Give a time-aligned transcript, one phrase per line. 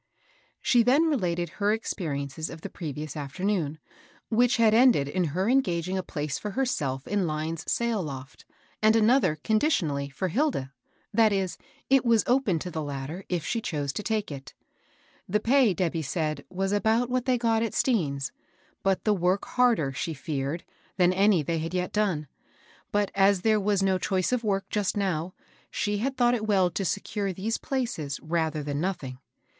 [0.63, 3.77] She then related her experiences of the previ ous afternoon,
[4.29, 8.43] which had ended in her engaging a place for herself in 's sail loft,
[8.81, 9.43] and another^ 184 MABEL BOSS.
[9.45, 10.73] conditionally, for Hilda;
[11.13, 11.59] that is,
[11.91, 14.55] it was open to the latter, if she chose to take it.
[15.29, 18.31] The pay, Debby said, was about what they got at Stean's;
[18.81, 20.63] but tibe work harder, she feared,
[20.97, 22.25] than any they had yet done.
[22.91, 25.35] But, as there was no choice of work just now,
[25.69, 29.19] she had thought it well to secure these places rather than nothing.